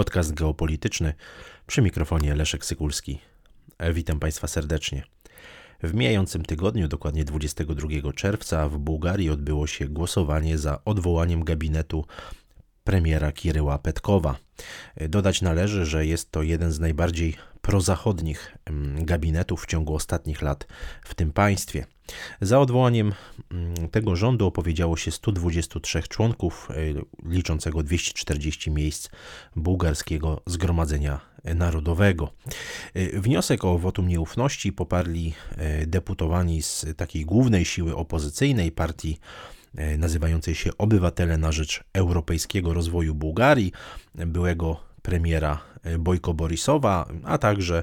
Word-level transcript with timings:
Podcast 0.00 0.34
geopolityczny 0.34 1.14
przy 1.66 1.82
mikrofonie 1.82 2.34
Leszek 2.34 2.64
Sykulski. 2.64 3.18
Witam 3.94 4.20
Państwa 4.20 4.46
serdecznie. 4.46 5.02
W 5.82 5.94
mijającym 5.94 6.44
tygodniu, 6.44 6.88
dokładnie 6.88 7.24
22 7.24 8.12
czerwca, 8.12 8.68
w 8.68 8.78
Bułgarii 8.78 9.30
odbyło 9.30 9.66
się 9.66 9.88
głosowanie 9.88 10.58
za 10.58 10.84
odwołaniem 10.84 11.44
gabinetu 11.44 12.04
premiera 12.84 13.32
Kiryła 13.32 13.78
Petkowa. 13.78 14.36
Dodać 15.08 15.42
należy, 15.42 15.86
że 15.86 16.06
jest 16.06 16.30
to 16.30 16.42
jeden 16.42 16.72
z 16.72 16.80
najbardziej 16.80 17.36
prozachodnich 17.62 18.56
gabinetów 18.94 19.62
w 19.62 19.66
ciągu 19.66 19.94
ostatnich 19.94 20.42
lat 20.42 20.66
w 21.04 21.14
tym 21.14 21.32
państwie. 21.32 21.86
Za 22.40 22.60
odwołaniem 22.60 23.12
tego 23.90 24.16
rządu 24.16 24.46
opowiedziało 24.46 24.96
się 24.96 25.10
123 25.10 26.02
członków, 26.02 26.68
e, 26.70 26.74
liczącego 27.28 27.82
240 27.82 28.70
miejsc 28.70 29.08
bułgarskiego 29.56 30.42
Zgromadzenia 30.46 31.20
Narodowego. 31.54 32.30
E, 32.94 33.20
wniosek 33.20 33.64
o 33.64 33.78
wotum 33.78 34.08
nieufności 34.08 34.72
poparli 34.72 35.34
e, 35.56 35.86
deputowani 35.86 36.62
z 36.62 36.86
takiej 36.96 37.24
głównej 37.24 37.64
siły 37.64 37.96
opozycyjnej 37.96 38.72
partii 38.72 39.18
nazywającej 39.98 40.54
się 40.54 40.70
Obywatele 40.78 41.38
na 41.38 41.52
Rzecz 41.52 41.84
Europejskiego 41.92 42.74
Rozwoju 42.74 43.14
Bułgarii, 43.14 43.72
byłego 44.14 44.80
premiera 45.02 45.60
Bojko 45.98 46.34
Borisowa, 46.34 47.08
a 47.24 47.38
także 47.38 47.82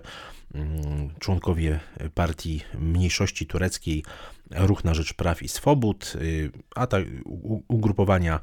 mm, 0.54 1.10
członkowie 1.20 1.80
partii 2.14 2.62
mniejszości 2.80 3.46
tureckiej 3.46 4.04
Ruch 4.52 4.84
na 4.84 4.94
Rzecz 4.94 5.14
Praw 5.14 5.44
i 5.44 5.48
Swobód, 5.48 6.14
y, 6.22 6.52
a 6.76 6.88
ta 6.88 6.98
ugrupowania 7.68 8.40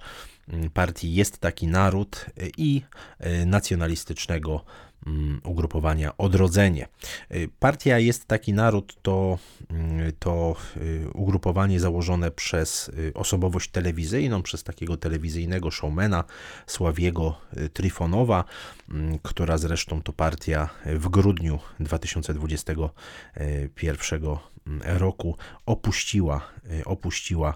mm, 0.48 0.70
partii 0.70 1.14
Jest 1.14 1.38
Taki 1.38 1.66
Naród 1.66 2.26
i 2.56 2.82
y, 3.26 3.46
nacjonalistycznego 3.46 4.64
ugrupowania 5.44 6.16
Odrodzenie. 6.16 6.88
Y, 7.34 7.48
partia 7.58 7.98
Jest 7.98 8.26
Taki 8.26 8.52
Naród 8.52 8.96
to, 9.02 9.38
mm, 9.70 10.12
to 10.18 10.56
y, 10.76 11.06
ugrupowanie 11.14 11.80
założone 11.80 12.30
przez 12.30 12.88
y, 12.88 13.12
osobowość 13.14 13.70
telewizyjną, 13.70 14.42
przez 14.42 14.64
takiego 14.64 14.96
telewizyjnego 14.96 15.70
showmana 15.70 16.24
Sławiego 16.66 17.40
Trifonowa, 17.72 18.44
mm, 18.90 19.18
która 19.22 19.58
zresztą 19.58 20.02
to 20.02 20.12
partia 20.12 20.68
w 20.86 21.08
grudniu 21.08 21.58
2021 21.80 24.38
roku 24.84 25.36
opuściła, 25.66 26.40
opuściła 26.84 27.54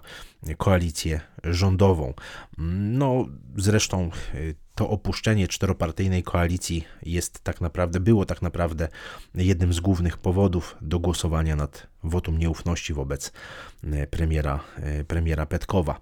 koalicję 0.57 1.21
rządową. 1.43 2.13
No, 2.57 3.25
zresztą 3.57 4.09
to 4.75 4.89
opuszczenie 4.89 5.47
czteropartyjnej 5.47 6.23
koalicji 6.23 6.83
jest 7.03 7.43
tak 7.43 7.61
naprawdę, 7.61 7.99
było 7.99 8.25
tak 8.25 8.41
naprawdę 8.41 8.87
jednym 9.35 9.73
z 9.73 9.79
głównych 9.79 10.17
powodów 10.17 10.75
do 10.81 10.99
głosowania 10.99 11.55
nad 11.55 11.87
wotum 12.03 12.37
nieufności 12.37 12.93
wobec 12.93 13.31
e, 13.83 14.07
premiera, 14.07 14.59
premiera 15.07 15.45
Petkowa. 15.45 16.01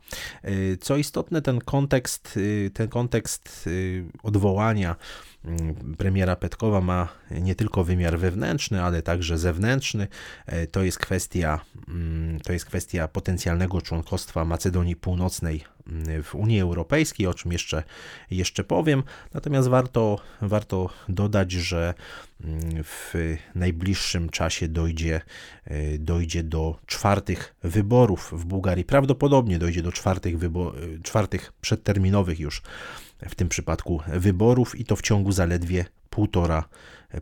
Co 0.82 0.98
istotne, 0.98 1.42
ten 1.42 1.60
kontekst, 1.60 2.40
ten 2.74 2.88
kontekst 2.88 3.70
odwołania 4.24 4.96
premiera 5.98 6.36
Petkowa 6.36 6.82
ma 6.82 7.08
nie 7.32 7.56
tylko 7.56 7.84
wymiar 7.84 8.20
wewnętrzny, 8.20 8.84
ale 8.84 9.02
także 9.02 9.38
zewnętrzny. 9.38 10.08
To 10.72 10.84
jest 10.84 10.98
kwestia, 10.98 11.60
mm, 11.88 12.40
to 12.40 12.54
jest 12.54 12.66
kwestia 12.66 13.08
potencjalnego 13.08 13.82
członkostwa 13.82 14.46
Macedonii 14.46 14.96
Północnej 14.96 15.56
mm, 15.56 15.77
w 16.24 16.36
Unii 16.36 16.62
Europejskiej, 16.62 17.28
o 17.28 17.34
czym 17.34 17.52
jeszcze, 17.52 17.84
jeszcze 18.32 18.64
powiem. 18.64 19.04
Natomiast 19.34 19.68
warto, 19.68 20.20
warto 20.42 20.90
dodać, 21.10 21.52
że 21.52 21.94
w 22.84 23.14
najbliższym 23.56 24.30
czasie 24.30 24.68
dojdzie, 24.68 25.22
e, 25.66 25.98
dojdzie 25.98 26.44
do 26.44 26.80
czwartych 26.86 27.56
wyborów 27.64 28.34
w 28.36 28.46
Bułgarii. 28.46 28.84
Prawdopodobnie 28.84 29.60
dojdzie 29.60 29.82
do 29.82 29.92
czwartych, 29.92 30.38
wybo- 30.38 30.74
czwartych 31.04 31.54
przedterminowych 31.62 32.40
już 32.40 32.62
w 33.30 33.36
tym 33.36 33.50
przypadku 33.50 34.02
wyborów 34.08 34.80
i 34.80 34.86
to 34.86 34.96
w 34.96 35.02
ciągu 35.02 35.32
zaledwie 35.32 35.86
półtora, 36.10 36.64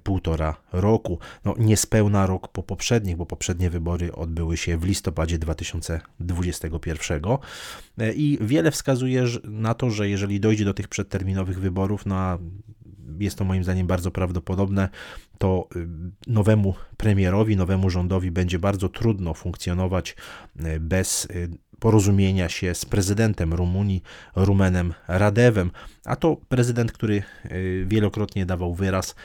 półtora 0.03 0.55
roku. 0.73 1.19
No, 1.45 1.55
niespełna 1.57 2.25
rok 2.25 2.47
po 2.47 2.63
poprzednich, 2.63 3.15
bo 3.15 3.25
poprzednie 3.25 3.69
wybory 3.69 4.13
odbyły 4.13 4.57
się 4.57 4.77
w 4.77 4.83
listopadzie 4.83 5.37
2021 5.37 7.21
e, 7.97 8.13
i 8.13 8.37
wiele 8.41 8.71
wskazuje 8.71 9.25
na 9.43 9.73
to, 9.73 9.89
że 9.89 10.09
jeżeli 10.09 10.39
dojdzie 10.39 10.65
do 10.65 10.73
tych 10.73 10.87
przedterminowych 10.87 11.59
wyborów, 11.59 12.05
no 12.05 12.39
jest 13.19 13.37
to 13.37 13.45
moim 13.45 13.63
zdaniem 13.63 13.87
bardzo 13.87 14.11
prawdopodobne, 14.11 14.89
to 15.37 15.67
y, 15.75 15.87
nowemu 16.27 16.73
premierowi, 16.97 17.55
nowemu 17.55 17.89
rządowi 17.89 18.31
będzie 18.31 18.59
bardzo 18.59 18.89
trudno 18.89 19.33
funkcjonować 19.33 20.15
y, 20.59 20.79
bez 20.79 21.25
y, 21.25 21.49
porozumienia 21.79 22.49
się 22.49 22.75
z 22.75 22.85
prezydentem 22.85 23.53
Rumunii, 23.53 24.03
Rumenem 24.35 24.93
Radewem, 25.07 25.71
a 26.05 26.15
to 26.15 26.37
prezydent, 26.49 26.91
który 26.91 27.23
wielokrotnie 27.85 28.45
dawał 28.45 28.73
wyraz 28.73 29.15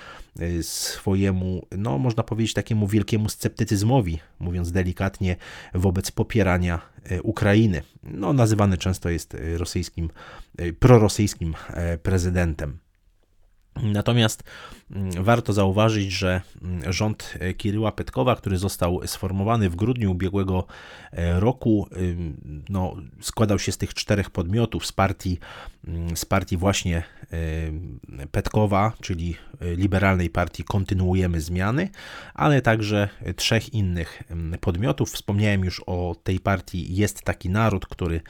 swojemu, 0.62 1.66
no 1.78 1.98
można 1.98 2.22
powiedzieć, 2.22 2.54
takiemu 2.54 2.86
wielkiemu 2.86 3.28
sceptycyzmowi, 3.28 4.18
mówiąc 4.38 4.72
delikatnie, 4.72 5.36
wobec 5.74 6.10
popierania 6.10 6.80
Ukrainy. 7.22 7.82
No, 8.02 8.32
nazywany 8.32 8.78
często 8.78 9.10
jest 9.10 9.36
rosyjskim, 9.56 10.10
prorosyjskim 10.78 11.54
prezydentem. 12.02 12.78
Natomiast 13.82 14.42
mm, 14.90 15.24
warto 15.24 15.52
zauważyć, 15.52 16.12
że 16.12 16.40
mm, 16.62 16.92
rząd 16.92 17.34
Kiryła 17.56 17.92
Petkowa, 17.92 18.36
który 18.36 18.58
został 18.58 19.00
sformowany 19.06 19.70
w 19.70 19.76
grudniu 19.76 20.10
ubiegłego 20.10 20.66
e, 21.12 21.40
roku, 21.40 21.88
no, 22.68 22.96
składał 23.20 23.58
się 23.58 23.72
z 23.72 23.78
tych 23.78 23.94
czterech 23.94 24.30
podmiotów 24.30 24.86
z 24.86 24.92
partii, 24.92 25.38
mm, 25.88 26.16
z 26.16 26.24
partii 26.24 26.56
właśnie 26.56 27.02
Petkowa, 28.32 28.92
czyli 29.00 29.36
liberalnej 29.60 30.30
partii 30.30 30.64
Kontynuujemy 30.64 31.40
Zmiany, 31.40 31.88
ale 32.34 32.62
także 32.62 33.08
trzech 33.36 33.74
innych 33.74 34.22
podmiotów. 34.60 35.10
Wspomniałem 35.12 35.64
już 35.64 35.82
o 35.86 36.16
tej 36.22 36.40
partii 36.40 36.96
Jest 36.96 37.22
Taki 37.22 37.50
Naród, 37.50 37.86
który 37.86 38.20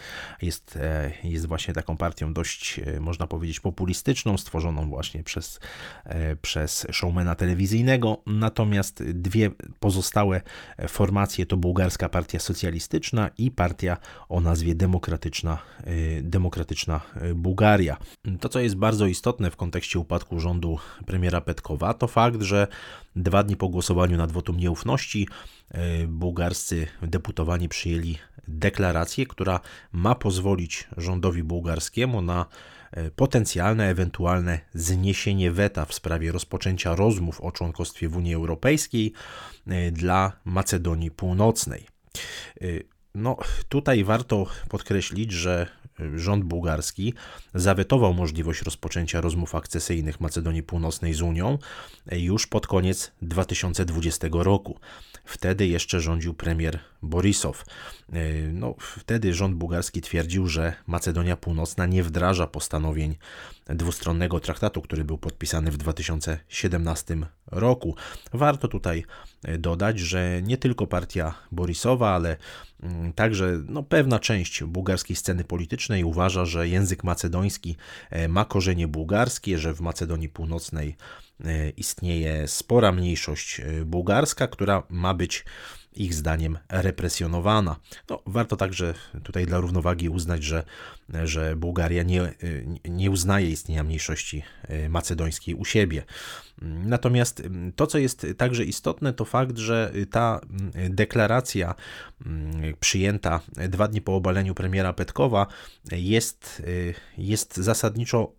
jest, 0.42 0.76
e, 0.76 1.12
jest 1.24 1.46
właśnie 1.46 1.74
taką 1.74 1.96
partią 1.96 2.32
dość, 2.32 2.78
e, 2.78 3.00
można 3.00 3.26
powiedzieć, 3.26 3.60
populistyczną, 3.60 4.38
stworzoną 4.38 4.88
właśnie 4.88 5.22
przez, 5.22 5.60
e, 6.04 6.36
przez 6.36 6.86
showmana 6.92 7.34
telewizyjnego. 7.34 8.22
Natomiast 8.26 9.04
dwie 9.04 9.50
pozostałe 9.80 10.40
formacje 10.88 11.46
to 11.46 11.56
Bułgarska 11.56 12.08
Partia 12.08 12.38
Socjalistyczna 12.38 13.30
i 13.38 13.50
partia 13.50 13.96
o 14.28 14.40
nazwie 14.40 14.74
Demokratyczna, 14.74 15.58
Demokratyczna 16.22 17.00
Bułgaria. 17.34 17.96
To, 18.40 18.48
co 18.48 18.60
jest 18.60 18.76
bardzo 18.76 19.06
istotne 19.06 19.50
w 19.50 19.56
kontekście 19.56 19.98
upadku 19.98 20.40
rządu 20.40 20.78
premiera 21.20 21.40
Petkowa, 21.40 21.94
to 21.94 22.06
fakt, 22.06 22.42
że 22.42 22.66
dwa 23.16 23.42
dni 23.42 23.56
po 23.56 23.68
głosowaniu 23.68 24.16
nad 24.16 24.32
wotum 24.32 24.56
nieufności 24.56 25.28
bułgarscy 26.08 26.86
deputowani 27.02 27.68
przyjęli 27.68 28.18
deklarację, 28.48 29.26
która 29.26 29.60
ma 29.92 30.14
pozwolić 30.14 30.88
rządowi 30.96 31.42
bułgarskiemu 31.42 32.22
na 32.22 32.46
E, 32.92 33.10
potencjalne, 33.10 33.88
ewentualne 33.88 34.60
zniesienie 34.74 35.50
weta 35.50 35.84
w 35.84 35.94
sprawie 35.94 36.32
rozpoczęcia 36.32 36.94
rozmów 36.94 37.40
o 37.40 37.52
członkostwie 37.52 38.08
w 38.08 38.16
Unii 38.16 38.34
Europejskiej 38.34 39.12
e, 39.66 39.90
dla 39.90 40.32
Macedonii 40.44 41.10
Północnej. 41.10 41.86
E, 42.60 42.66
no, 43.14 43.36
tutaj 43.68 44.04
warto 44.04 44.46
podkreślić, 44.68 45.32
że 45.32 45.66
rząd 46.16 46.44
bułgarski 46.44 47.14
zawetował 47.54 48.14
możliwość 48.14 48.62
rozpoczęcia 48.62 49.20
rozmów 49.20 49.54
akcesyjnych 49.54 50.20
Macedonii 50.20 50.62
Północnej 50.62 51.14
z 51.14 51.22
Unią 51.22 51.58
już 52.12 52.46
pod 52.46 52.66
koniec 52.66 53.12
2020 53.22 54.28
roku. 54.32 54.78
Wtedy 55.24 55.66
jeszcze 55.66 56.00
rządził 56.00 56.34
premier 56.34 56.78
Borisow. 57.02 57.64
E, 58.12 58.22
no, 58.52 58.74
wtedy 58.78 59.34
rząd 59.34 59.54
bułgarski 59.54 60.00
twierdził, 60.00 60.46
że 60.46 60.74
Macedonia 60.86 61.36
Północna 61.36 61.86
nie 61.86 62.02
wdraża 62.02 62.46
postanowień 62.46 63.16
dwustronnego 63.66 64.40
traktatu, 64.40 64.82
który 64.82 65.04
był 65.04 65.18
podpisany 65.18 65.70
w 65.70 65.76
2017 65.76 67.16
roku. 67.46 67.94
Warto 68.32 68.68
tutaj 68.68 69.04
e, 69.44 69.58
dodać, 69.58 69.98
że 69.98 70.42
nie 70.42 70.56
tylko 70.56 70.86
partia 70.86 71.34
Borisowa, 71.52 72.10
ale 72.10 72.36
mm, 72.82 73.12
także 73.12 73.62
no, 73.68 73.82
pewna 73.82 74.18
część 74.18 74.64
bułgarskiej 74.64 75.16
sceny 75.16 75.44
politycznej 75.44 76.04
uważa, 76.04 76.44
że 76.44 76.68
język 76.68 77.04
macedoński 77.04 77.76
e, 78.10 78.28
ma 78.28 78.44
korzenie 78.44 78.88
bułgarskie, 78.88 79.58
że 79.58 79.74
w 79.74 79.80
Macedonii 79.80 80.28
Północnej 80.28 80.96
istnieje 81.76 82.48
spora 82.48 82.92
mniejszość 82.92 83.60
bułgarska, 83.84 84.46
która 84.46 84.82
ma 84.88 85.14
być 85.14 85.44
ich 85.92 86.14
zdaniem 86.14 86.58
represjonowana. 86.68 87.76
No, 88.10 88.22
warto 88.26 88.56
także 88.56 88.94
tutaj 89.22 89.46
dla 89.46 89.58
równowagi 89.58 90.08
uznać, 90.08 90.42
że, 90.44 90.64
że 91.24 91.56
Bułgaria 91.56 92.02
nie, 92.02 92.34
nie 92.84 93.10
uznaje 93.10 93.50
istnienia 93.50 93.84
mniejszości 93.84 94.42
macedońskiej 94.88 95.54
u 95.54 95.64
siebie. 95.64 96.02
Natomiast 96.62 97.42
to, 97.76 97.86
co 97.86 97.98
jest 97.98 98.26
także 98.36 98.64
istotne, 98.64 99.12
to 99.12 99.24
fakt, 99.24 99.58
że 99.58 99.92
ta 100.10 100.40
deklaracja 100.90 101.74
przyjęta 102.80 103.40
dwa 103.68 103.88
dni 103.88 104.00
po 104.00 104.16
obaleniu 104.16 104.54
premiera 104.54 104.92
Petkowa 104.92 105.46
jest, 105.92 106.62
jest 107.18 107.56
zasadniczo 107.56 108.32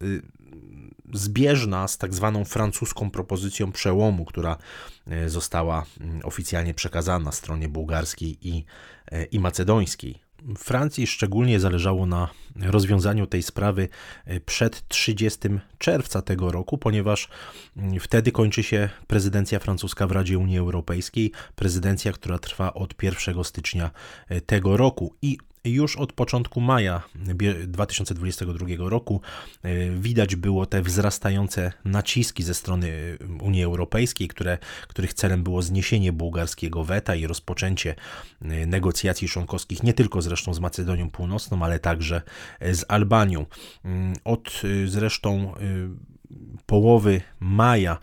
zbieżna 1.14 1.88
z 1.88 1.98
tak 1.98 2.14
zwaną 2.14 2.46
francuską 2.46 3.12
propozycją 3.12 3.72
przełomu, 3.72 4.26
która 4.26 4.58
e, 5.08 5.30
została 5.30 5.86
mm, 6.00 6.22
oficjalnie 6.24 6.74
przekazana 6.74 7.32
stronie 7.32 7.70
bułgarskiej 7.70 8.38
i, 8.48 8.66
e, 9.12 9.24
i 9.24 9.40
macedońskiej. 9.40 10.20
Francji 10.58 11.08
szczególnie 11.08 11.60
zależało 11.60 12.06
na 12.06 12.30
rozwiązaniu 12.56 13.28
tej 13.28 13.44
sprawy 13.44 13.90
e, 14.26 14.40
przed 14.40 14.88
30 14.88 15.40
czerwca 15.78 16.22
tego 16.22 16.52
roku, 16.52 16.78
ponieważ 16.78 17.30
mm, 17.78 18.00
wtedy 18.00 18.32
kończy 18.32 18.64
się 18.64 18.90
prezydencja 19.08 19.60
francuska 19.60 20.08
w 20.08 20.12
Radzie 20.12 20.40
Unii 20.40 20.58
Europejskiej, 20.58 21.32
prezydencja, 21.56 22.12
która 22.12 22.40
trwa 22.40 22.74
od 22.74 23.04
1 23.04 23.44
stycznia 23.44 23.92
tego 24.46 24.78
roku 24.78 25.16
i 25.22 25.38
już 25.66 25.96
od 25.96 26.14
początku 26.14 26.62
maja 26.62 27.02
2022 27.68 28.66
roku 28.90 29.22
e, 29.64 29.90
widać 29.90 30.36
było 30.36 30.66
te 30.66 30.82
wzrastające 30.82 31.72
naciski 31.86 32.44
ze 32.44 32.54
strony 32.54 33.18
Unii 33.42 33.64
Europejskiej, 33.64 34.28
które, 34.28 34.58
których 34.88 35.14
celem 35.14 35.44
było 35.44 35.62
zniesienie 35.62 36.14
bułgarskiego 36.14 36.84
weta 36.84 37.16
i 37.16 37.28
rozpoczęcie 37.28 37.96
e, 38.42 38.66
negocjacji 38.66 39.28
członkowskich 39.28 39.84
nie 39.84 39.94
tylko 39.94 40.22
zresztą 40.22 40.54
z 40.54 40.60
Macedonią 40.60 41.10
Północną, 41.10 41.64
ale 41.64 41.80
także 41.80 42.22
e, 42.60 42.76
z 42.76 42.86
Albanią. 42.88 43.46
Mm, 43.86 44.14
od 44.24 44.62
zresztą 44.86 45.54
połowy 46.66 47.22
maja 47.40 47.98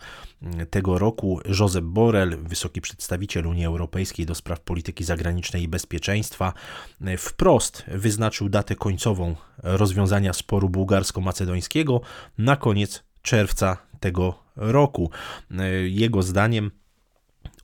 tego 0.69 0.99
roku 0.99 1.39
Josep 1.59 1.85
Borrell, 1.85 2.37
wysoki 2.37 2.81
przedstawiciel 2.81 3.47
Unii 3.47 3.65
Europejskiej 3.65 4.25
do 4.25 4.35
spraw 4.35 4.59
polityki 4.59 5.03
zagranicznej 5.03 5.63
i 5.63 5.67
bezpieczeństwa, 5.67 6.53
wprost 7.17 7.83
wyznaczył 7.87 8.49
datę 8.49 8.75
końcową 8.75 9.35
rozwiązania 9.63 10.33
sporu 10.33 10.69
bułgarsko-macedońskiego 10.69 11.99
na 12.37 12.55
koniec 12.55 13.03
czerwca 13.21 13.77
tego 13.99 14.43
roku. 14.55 15.09
Jego 15.83 16.23
zdaniem 16.23 16.71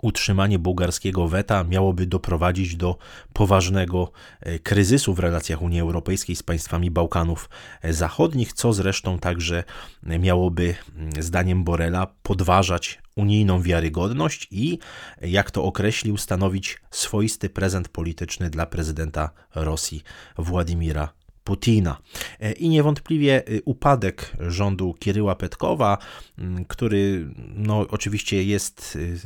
utrzymanie 0.02 0.60
bułgarskiego 0.60 1.28
weta 1.28 1.64
miałoby 1.64 2.06
doprowadzić 2.06 2.76
do 2.76 2.98
poważnego 3.34 4.12
e, 4.40 4.60
kryzysu 4.60 5.14
w 5.14 5.20
relacjach 5.20 5.62
Unii 5.62 5.80
Europejskiej 5.80 6.36
z 6.36 6.44
państwami 6.44 6.92
Bałkanów 6.92 7.50
Zachodnich, 7.90 8.54
co 8.54 8.74
zresztą 8.74 9.20
także 9.20 9.64
miałoby, 10.04 10.76
mm, 10.96 11.12
zdaniem 11.20 11.64
Borela, 11.64 12.08
podważać 12.24 13.00
unijną 13.16 13.62
wiarygodność 13.62 14.48
i, 14.52 14.80
jak 15.22 15.52
to 15.52 15.64
określił, 15.64 16.18
stanowić 16.18 16.82
swoisty 16.92 17.50
prezent 17.50 17.90
polityczny 17.90 18.50
dla 18.50 18.66
prezydenta 18.66 19.30
Rosji 19.56 20.04
Władimira 20.38 21.14
Putina. 21.46 21.98
E, 22.40 22.52
I 22.52 22.70
niewątpliwie 22.70 23.50
y, 23.50 23.62
upadek 23.66 24.32
rządu 24.40 24.94
Kiryła 25.00 25.36
Petkowa, 25.36 25.98
który 26.68 27.28
no, 27.56 27.80
oczywiście 27.90 28.44
jest 28.44 28.96
y, 28.96 29.20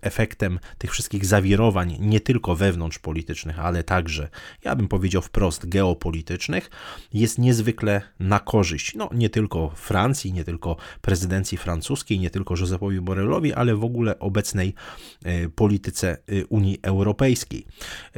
efektem 0.00 0.58
tych 0.78 0.92
wszystkich 0.92 1.26
zawirowań, 1.26 1.96
nie 2.00 2.20
tylko 2.20 2.56
wewnątrzpolitycznych, 2.56 3.58
ale 3.58 3.82
także, 3.82 4.28
ja 4.64 4.76
bym 4.76 4.88
powiedział 4.88 5.22
wprost, 5.22 5.68
geopolitycznych, 5.68 6.70
jest 7.12 7.38
niezwykle 7.38 8.02
na 8.20 8.40
korzyść, 8.40 8.94
no 8.94 9.10
nie 9.14 9.30
tylko 9.30 9.68
Francji, 9.68 10.32
nie 10.32 10.44
tylko 10.44 10.76
prezydencji 11.00 11.58
francuskiej, 11.58 12.20
nie 12.20 12.30
tylko 12.30 12.54
Józefowi 12.56 13.00
Borrelowi, 13.00 13.52
ale 13.52 13.76
w 13.76 13.84
ogóle 13.84 14.18
obecnej 14.18 14.74
polityce 15.54 16.16
Unii 16.48 16.78
Europejskiej. 16.82 17.66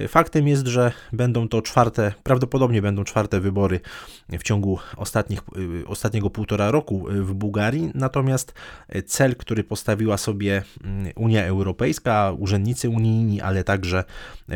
Faktem 0.09 0.49
jest, 0.49 0.67
że 0.67 0.93
będą 1.13 1.49
to 1.49 1.63
czwarte, 1.63 2.13
prawdopodobnie 2.23 2.83
będą 2.83 3.05
czwarte 3.05 3.41
wybory 3.47 3.81
w 4.29 4.43
ciągu 4.43 4.79
ostatnich, 4.97 5.41
y, 5.83 5.87
ostatniego 5.87 6.31
półtora 6.31 6.71
roku 6.71 7.07
w 7.11 7.35
Bułgarii, 7.35 7.91
natomiast 7.95 8.55
cel, 9.07 9.37
który 9.37 9.65
postawiła 9.65 10.17
sobie 10.17 10.63
mm, 10.85 11.13
Unia 11.17 11.45
Europejska, 11.45 12.33
urzędnicy 12.39 12.89
unijni, 12.89 13.41
ale 13.41 13.65
także 13.65 14.05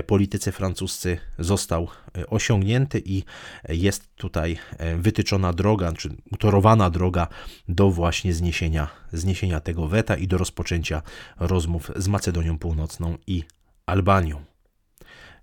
politycy 0.07 0.53
francuscy 0.53 1.19
został 1.39 1.89
osiągnięty 2.29 3.03
i 3.05 3.25
jest 3.69 4.17
tutaj 4.17 4.59
wytyczona 4.97 5.53
droga, 5.53 5.93
czy 5.93 6.09
utorowana 6.33 6.91
droga 6.91 7.27
do 7.69 7.91
właśnie 7.91 8.35
zniesienia, 8.35 8.89
zniesienia 9.13 9.61
tego 9.61 9.89
weta 9.89 10.17
i 10.17 10.27
do 10.27 10.39
rozpoczęcia 10.39 11.03
rozmów 11.41 11.91
z 11.97 12.09
Macedonią 12.09 12.59
Północną 12.59 13.19
i 13.27 13.45
Albanią. 13.87 14.45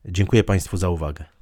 Dziękuję 0.06 0.44
Państwu 0.44 0.78
za 0.78 0.90
uwagę. 0.90 1.37